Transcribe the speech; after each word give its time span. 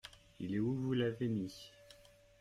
Il 0.39 0.55
est 0.55 0.59
où 0.59 0.73
vous 0.73 0.93
l'avez 0.93 1.27
mis. 1.27 1.71